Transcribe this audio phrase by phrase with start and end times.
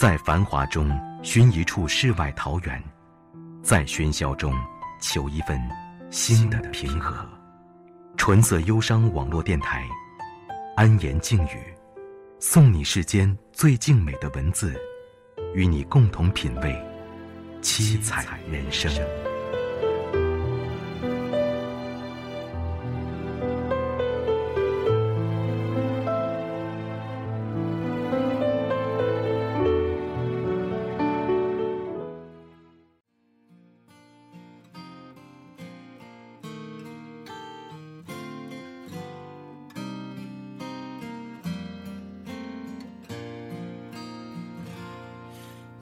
[0.00, 2.82] 在繁华中寻一处世外桃源，
[3.62, 4.50] 在喧嚣中
[4.98, 5.60] 求一份
[6.10, 7.14] 心的平和。
[8.16, 9.86] 纯色忧伤网络电台，
[10.74, 11.58] 安言静语，
[12.38, 14.74] 送你世间最静美的文字，
[15.54, 16.82] 与你共同品味
[17.60, 18.90] 七彩人生。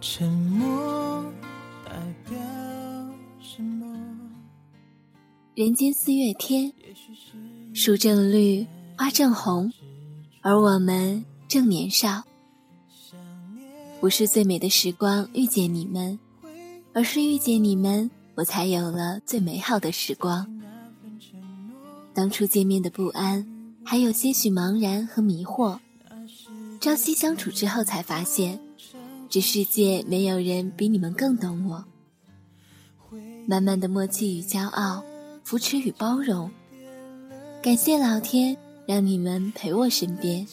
[0.01, 1.25] 沉默
[1.85, 1.91] 代
[2.29, 2.39] 表
[3.41, 3.85] 什么？
[5.57, 6.73] 人间四月天，
[7.75, 8.65] 树正绿，
[8.97, 9.73] 花正红，
[10.41, 12.23] 而我们正年少。
[14.01, 16.17] 不是最美的时光遇见你们，
[16.93, 20.47] 而是遇见你们，我才有了最美好的时光。
[22.15, 23.45] 当初见面的不安，
[23.85, 25.81] 还有些许茫然和迷惑，
[26.81, 28.61] 朝夕相处之后，才发现。
[29.31, 31.85] 这世界没有人比你们更懂我。
[33.47, 35.05] 满满的默契与骄傲，
[35.45, 36.51] 扶持与包容。
[37.63, 40.47] 感谢老天让你们陪我身边，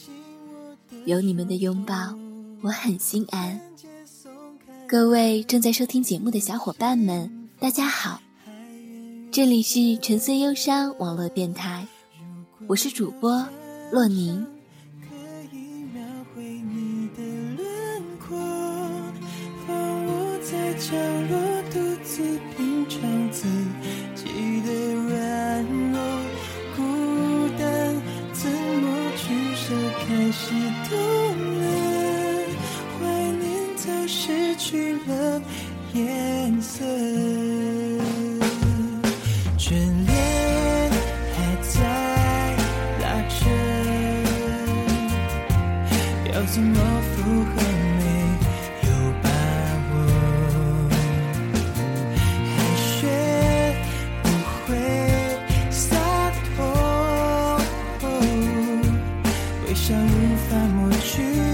[1.04, 1.94] 有你们的拥抱，
[2.62, 3.58] 我很心安。
[4.86, 8.20] 各位正在收听节目的小伙伴们，大家好，
[9.32, 11.86] 这里是纯粹忧伤网络电台，
[12.66, 13.46] 我是主播
[13.90, 14.46] 洛宁。
[20.88, 20.96] 角
[21.28, 21.55] 落
[59.88, 61.45] 像无法抹去。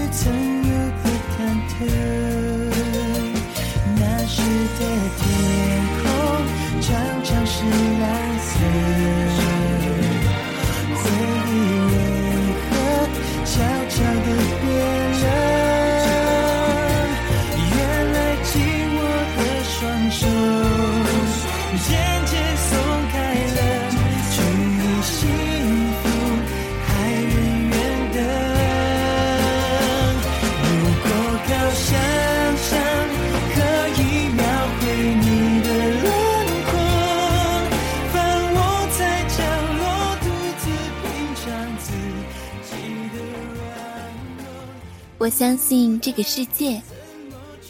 [45.23, 46.81] 我相信这个世界，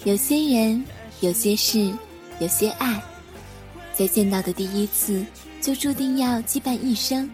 [0.05, 0.83] 有些人，
[1.21, 1.93] 有些事，
[2.39, 2.99] 有些爱，
[3.93, 5.23] 在见到的第一次
[5.61, 7.29] 就注定要羁绊一生，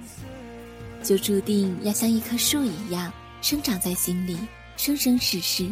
[1.02, 3.10] 就注定要像一棵树一样
[3.42, 4.38] 生长在心里，
[4.76, 5.72] 生生世世。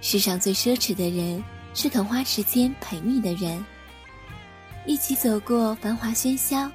[0.00, 1.44] 世上最奢侈的人，
[1.74, 3.62] 是肯花时间陪你的人，
[4.86, 6.70] 一起走过繁华喧嚣，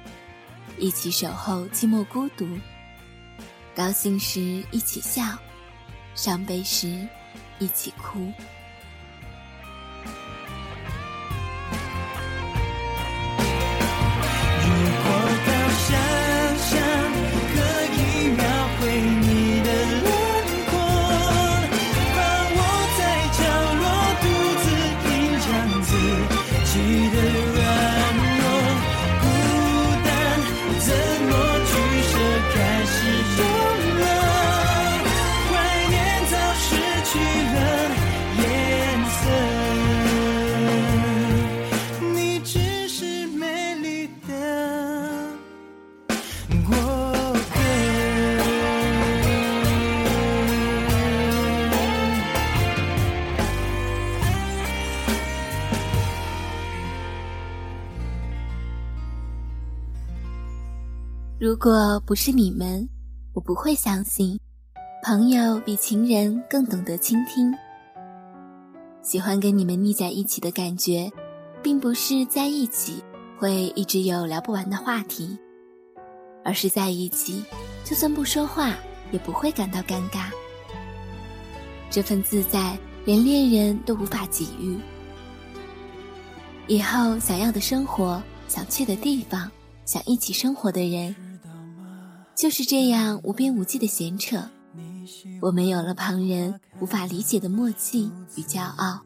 [0.78, 2.46] 一起守候寂寞孤独，
[3.74, 4.40] 高兴时
[4.70, 5.36] 一起笑。
[6.14, 7.06] 伤悲时，
[7.58, 8.32] 一起哭。
[61.62, 62.88] 如果不是你们，
[63.34, 64.40] 我不会相信，
[65.04, 67.52] 朋友比情人更懂得倾听。
[69.02, 71.12] 喜欢跟你们腻在一起的感觉，
[71.62, 73.04] 并不是在一起
[73.38, 75.36] 会一直有聊不完的话题，
[76.46, 77.44] 而是在一起，
[77.84, 78.74] 就算不说话
[79.12, 80.30] 也不会感到尴尬。
[81.90, 82.74] 这份自在
[83.04, 84.78] 连恋人都无法给予。
[86.68, 89.50] 以后想要的生活，想去的地方，
[89.84, 91.14] 想一起生活的人，
[92.40, 94.42] 就是这样无边无际的闲扯。
[95.42, 99.02] 我们有了旁人无法理解的默契与骄傲。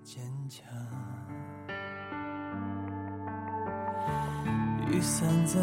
[4.88, 5.58] 雨伞在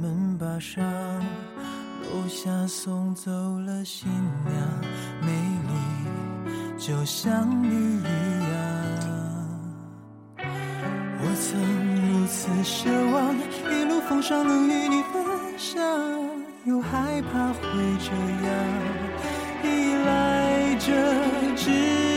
[0.00, 0.82] 门把上，
[2.02, 4.52] 楼下送走了新娘，
[5.22, 5.30] 美
[5.68, 5.74] 丽
[6.76, 8.58] 就像你一样。
[11.22, 11.54] 我曾
[12.10, 13.32] 如此奢望，
[13.72, 15.80] 一路风霜能与你分享，
[16.64, 17.62] 又害怕会
[17.98, 18.10] 这
[18.44, 18.52] 样
[19.64, 22.09] 依赖着，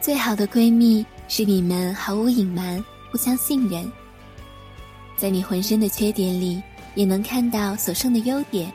[0.00, 3.90] 最好的闺蜜是你们毫无隐瞒，互相信任，
[5.16, 6.62] 在你浑身的缺点里
[6.94, 8.70] 也能看到所剩的优点，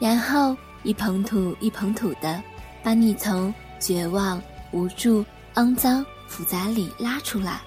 [0.00, 2.42] 然后一捧土一捧土的
[2.82, 4.40] 把你从绝望、
[4.72, 5.22] 无助、
[5.56, 7.60] 肮脏、复杂里拉出来，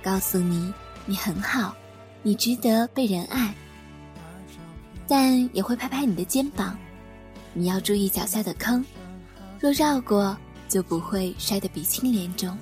[0.00, 0.72] 告诉你
[1.06, 1.74] 你很好，
[2.22, 3.52] 你值得被人爱，
[5.14, 6.74] 但也会拍拍你的肩膀，
[7.52, 8.82] 你要注意脚下的坑，
[9.60, 10.34] 若绕过。
[10.68, 12.56] 就不会摔得鼻青脸肿。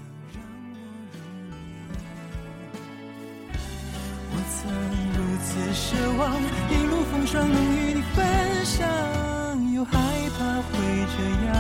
[4.33, 4.67] 我曾
[5.15, 6.35] 如此奢望，
[6.73, 8.27] 一路风霜能与你分
[8.65, 9.93] 享，又害
[10.37, 10.73] 怕会
[11.15, 11.55] 这样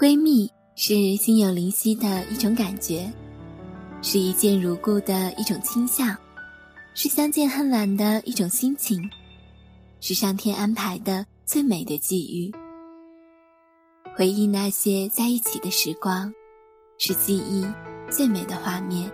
[0.00, 3.12] 闺蜜是心有灵犀的一种感觉，
[4.00, 6.16] 是一见如故的一种倾向，
[6.94, 8.98] 是相见恨晚的一种心情，
[10.00, 12.50] 是上天安排的最美的际遇。
[14.16, 16.32] 回忆那些在一起的时光，
[16.96, 17.66] 是记忆
[18.10, 19.12] 最美的画面。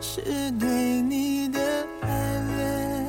[0.00, 1.60] 是对你的
[2.00, 3.06] 爱恋，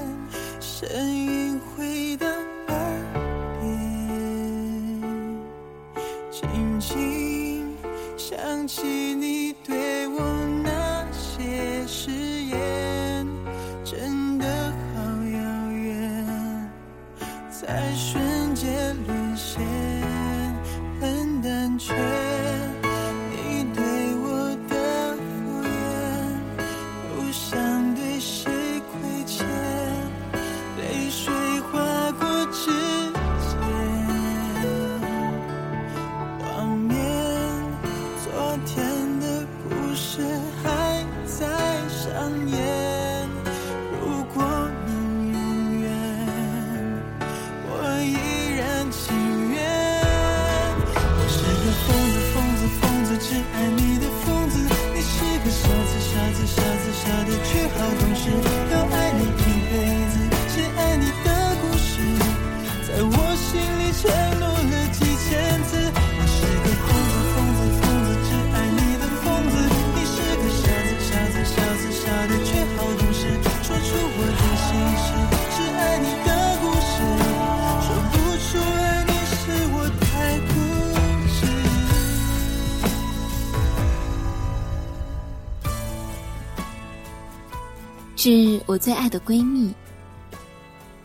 [88.71, 89.73] 我最爱的闺蜜，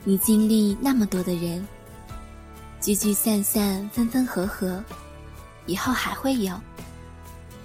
[0.05, 1.67] 你经历那么多的人，
[2.81, 4.81] 聚聚散散，分分合合，
[5.67, 6.55] 以后还会有。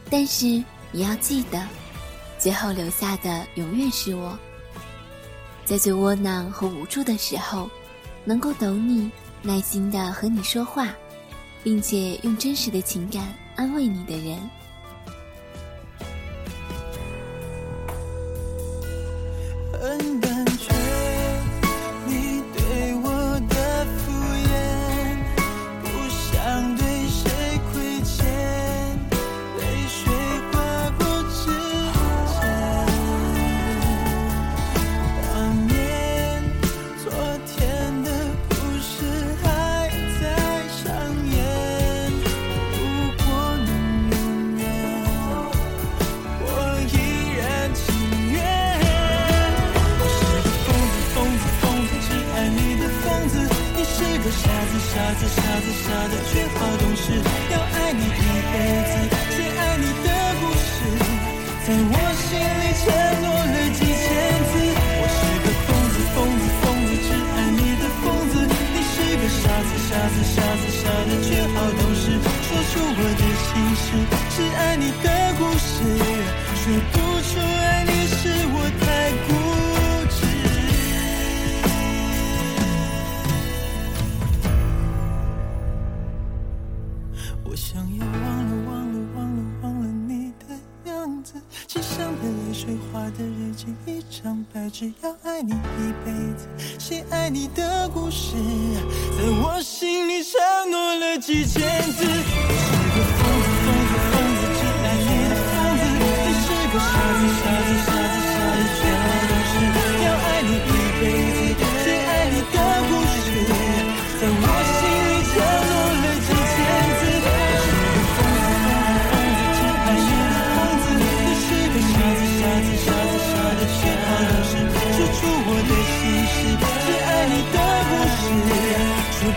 [0.10, 0.48] 但是
[0.92, 1.64] 你要记得，
[2.40, 4.36] 最后留下的永远是我。
[5.66, 7.70] 在最窝囊和无助的时候，
[8.26, 9.12] 能够懂你，
[9.44, 10.88] 耐心的和你说话，
[11.64, 14.40] 并且用真实的情感安慰你的人。
[94.82, 96.48] 只，要爱你一辈子，
[96.80, 98.34] 写爱你的故事，
[99.16, 101.62] 在我心里承诺了几千
[101.92, 102.81] 次。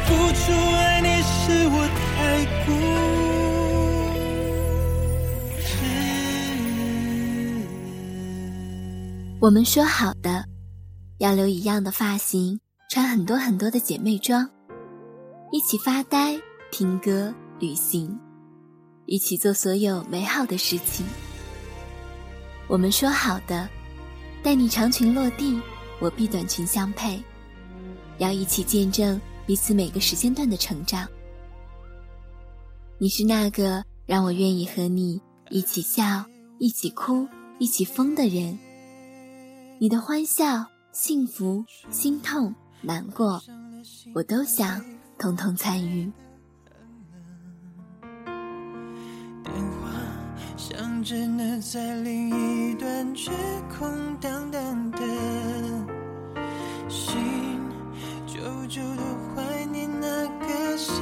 [0.07, 2.73] 付出爱你是我太固
[5.59, 5.63] 执。
[9.41, 10.45] 我们说好的，
[11.19, 14.49] 要留一样的发型，穿很多很多的姐妹装，
[15.53, 16.39] 一起发呆、
[16.71, 18.19] 听歌、旅行，
[19.07, 21.07] 一起做所有美好的事情。
[22.69, 23.69] 我们说好的，
[24.43, 25.61] 待你长裙落地，
[25.99, 27.23] 我必短裙相配，
[28.19, 31.07] 要一起见证彼此每个时间段的成长。
[32.99, 35.21] 你是那个让我愿意和你
[35.51, 36.25] 一起笑、
[36.59, 38.59] 一起哭、一起疯的人。
[39.79, 43.43] 你的欢笑、幸福、心痛、难过，
[44.15, 44.83] 我都想
[45.19, 46.11] 统统参与。
[49.45, 49.91] 电话
[50.57, 53.13] 响着呢，在另一端
[53.69, 54.99] 空荡荡的，
[56.89, 57.15] 心
[58.67, 59.03] 久久的
[59.37, 60.95] 怀念那个夏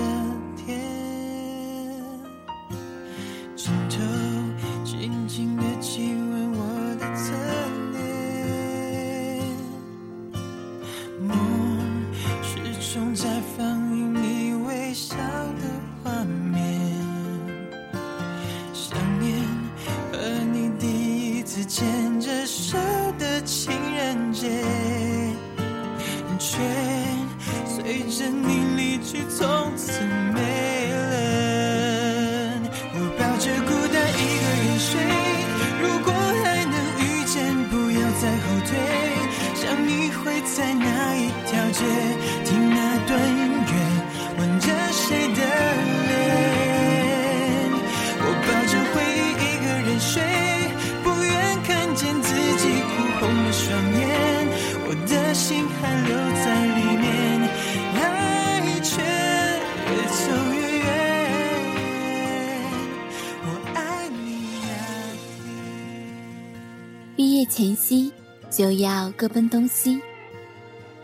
[67.55, 68.11] 前夕
[68.51, 70.01] 就要各奔东西，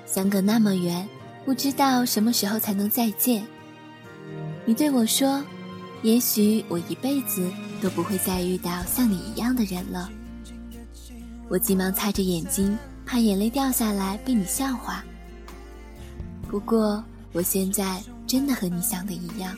[0.07, 1.07] 相隔那么远，
[1.45, 3.45] 不知道什么时候才能再见。
[4.64, 5.45] 你对我说
[6.00, 7.47] ：“也许我一辈子
[7.83, 10.11] 都不会再遇到像你一样的人了。”
[11.50, 15.05] 我急忙擦着眼睛，怕眼泪掉下来被你笑话。
[16.49, 19.55] 不过我现在真的和你想的一样，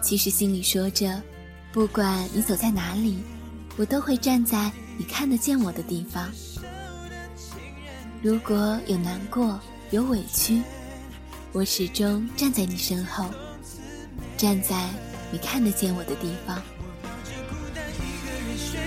[0.00, 1.20] 其实心里说着，
[1.72, 3.18] 不管你走在哪里，
[3.76, 6.28] 我都会站在你看得见我的地方。
[8.20, 9.60] 如果有难过，
[9.92, 10.60] 有委屈，
[11.52, 13.24] 我始终站在你身后，
[14.36, 14.88] 站在
[15.30, 16.60] 你看得见我的地方。
[17.48, 18.80] 孤单一个人睡，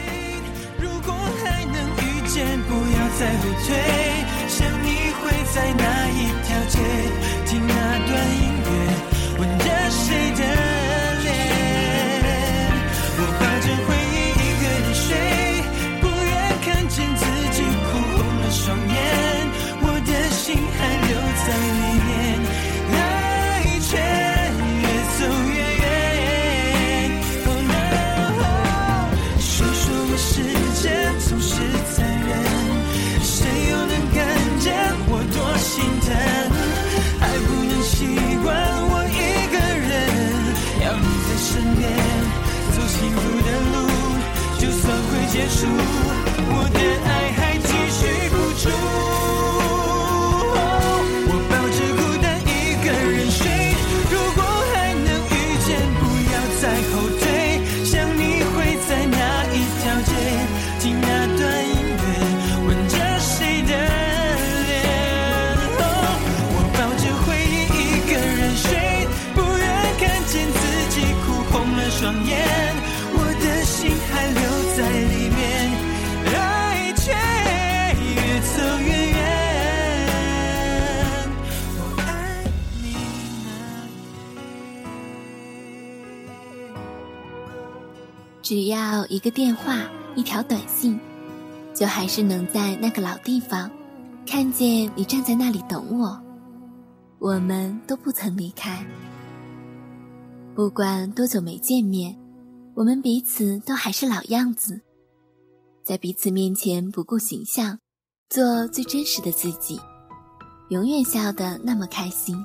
[0.81, 3.71] 如果还能遇见，不要再后退。
[4.49, 6.77] 想你会在哪一条街，
[7.45, 7.73] 听那
[8.05, 8.69] 段音乐，
[9.39, 10.03] 闻着谁
[10.35, 10.41] 的
[45.31, 47.21] 结束，我的爱
[88.51, 89.77] 只要一个电话，
[90.14, 91.00] 一条短信，
[91.74, 93.72] 就还是能在那个老地方，
[94.27, 96.22] 看见你站在那里等我。
[97.18, 98.85] 我们都不曾离开，
[100.53, 102.14] 不管多久没见面，
[102.74, 104.81] 我们彼此都还是老样子，
[105.81, 107.79] 在彼此面前不顾形象，
[108.27, 109.79] 做最真实的自己，
[110.72, 112.35] 永远笑得那么开心。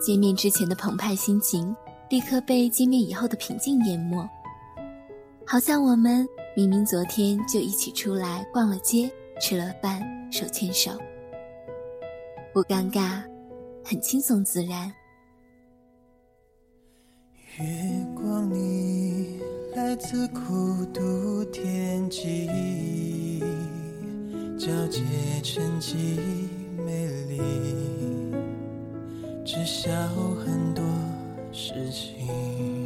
[0.00, 1.76] 见面之前的澎湃心情，
[2.08, 4.26] 立刻被见面以后的平静淹没。
[5.50, 9.98] 好像我们明明昨天就一起出来逛了街、吃了饭，
[10.30, 10.90] 手牵手，
[12.52, 13.22] 不尴尬，
[13.82, 14.92] 很轻松自然。
[17.58, 17.64] 月
[18.14, 19.40] 光里
[19.74, 23.42] 来自孤独天际，
[24.58, 25.00] 皎洁
[25.42, 25.96] 沉寂
[26.84, 27.40] 美丽，
[29.46, 29.90] 知晓
[30.44, 30.84] 很多
[31.52, 32.77] 事情。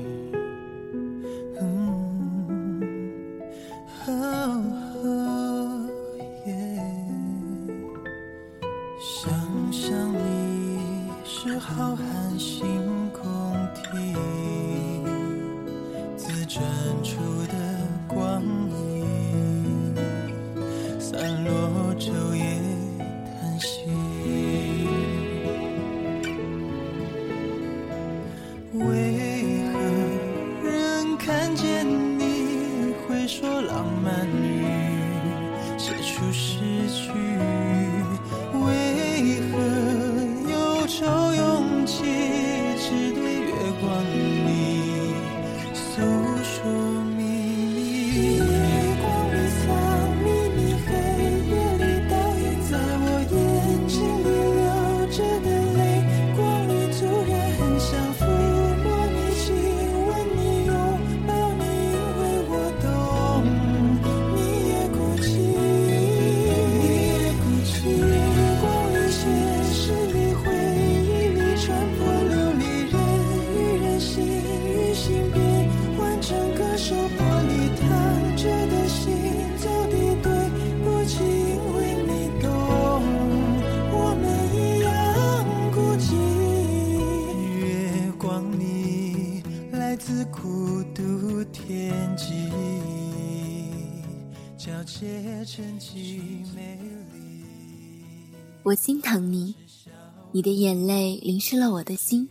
[100.43, 102.29] 你的眼泪淋湿了我的心。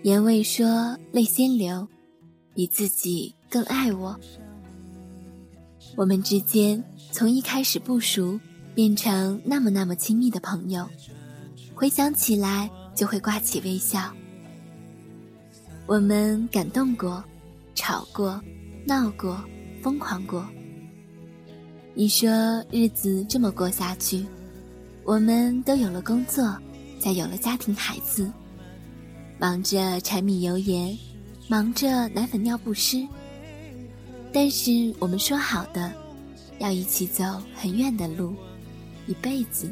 [0.00, 1.86] 言未说，泪先流，
[2.54, 4.18] 比自己更爱我。
[5.94, 6.82] 我们之间
[7.12, 8.40] 从一开始不熟，
[8.74, 10.88] 变成那么那么亲密的朋友，
[11.74, 14.10] 回想起来就会挂起微笑。
[15.84, 17.22] 我们感动过，
[17.74, 18.40] 吵过，
[18.86, 19.38] 闹过，
[19.82, 20.48] 疯狂过。
[21.92, 22.30] 你说
[22.70, 24.24] 日子这么过下去，
[25.04, 26.56] 我们都有了工作，
[26.98, 28.30] 在有了家庭孩子，
[29.38, 30.96] 忙着柴米油盐，
[31.48, 33.06] 忙着奶粉尿不湿。
[34.32, 35.92] 但是我们说好的，
[36.58, 38.34] 要一起走很远的路，
[39.06, 39.70] 一辈子。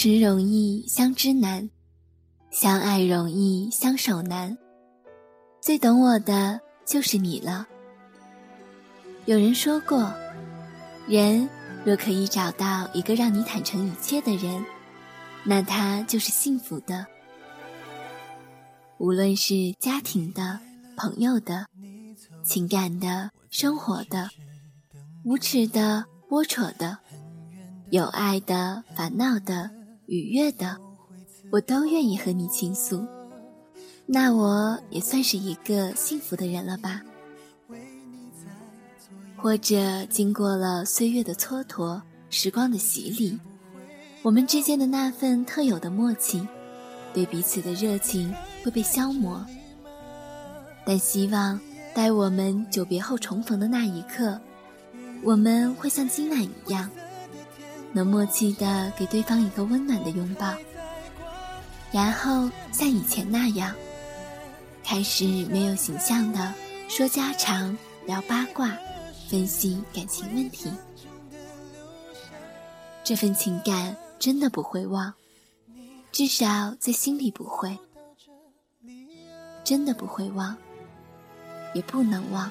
[0.00, 1.68] 识容易相知难，
[2.52, 4.56] 相爱容易相守难。
[5.60, 7.66] 最懂我的就是你了。
[9.24, 10.14] 有人说过，
[11.08, 11.50] 人
[11.84, 14.64] 若可以找到一个让你坦诚一切的人，
[15.42, 17.04] 那他就是幸福的。
[18.98, 20.60] 无论是家庭的、
[20.96, 21.66] 朋友的、
[22.44, 24.30] 情感的、生活的、
[25.24, 26.98] 无耻的、龌龊的。
[27.90, 29.68] 有爱的、烦恼的、
[30.08, 30.78] 愉悦的，
[31.52, 33.06] 我都愿意和你倾诉。
[34.06, 37.02] 那我也算是一个幸福的人了吧？
[39.36, 43.38] 或者经过了岁月的蹉跎、时光的洗礼，
[44.22, 46.48] 我们之间的那份特有的默契，
[47.12, 49.44] 对彼此的热情会被消磨。
[50.86, 51.60] 但希望，
[51.94, 54.40] 待我们久别后重逢的那一刻，
[55.22, 56.90] 我们会像今晚一样。
[57.98, 60.54] 能默契的给对方一个温暖的拥抱，
[61.90, 63.74] 然后像以前那样，
[64.84, 66.54] 开始没有形象的
[66.88, 68.78] 说家常、聊八卦、
[69.28, 70.70] 分析感情问题。
[73.02, 75.12] 这份情感真的不会忘，
[76.12, 77.76] 至少在心里不会，
[79.64, 80.56] 真的不会忘，
[81.74, 82.48] 也不能忘。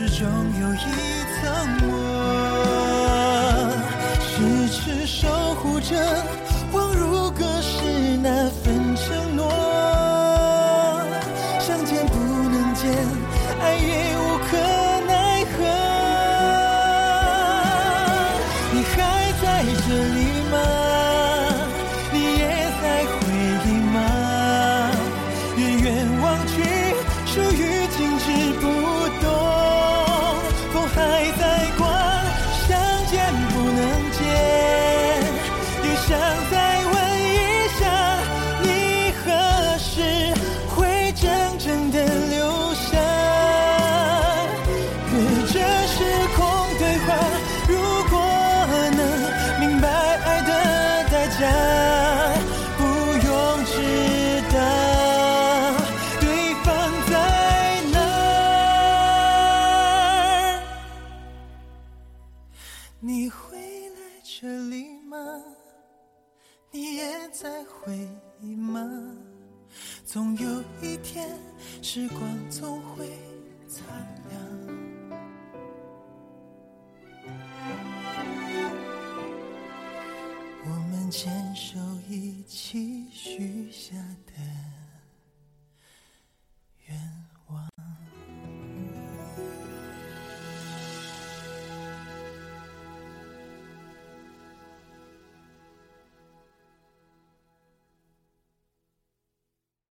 [0.00, 0.26] 始终
[0.58, 0.78] 有一
[1.36, 1.90] 层膜，
[4.18, 5.94] 痴痴守护着，